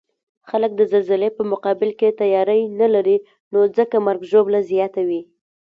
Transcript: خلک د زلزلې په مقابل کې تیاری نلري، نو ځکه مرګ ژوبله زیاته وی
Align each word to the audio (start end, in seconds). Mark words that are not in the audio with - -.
خلک 0.49 0.71
د 0.75 0.81
زلزلې 0.91 1.29
په 1.37 1.43
مقابل 1.51 1.89
کې 1.99 2.15
تیاری 2.21 2.61
نلري، 2.79 3.17
نو 3.53 3.59
ځکه 3.77 3.95
مرګ 4.07 4.21
ژوبله 4.31 4.59
زیاته 4.71 5.01
وی 5.07 5.21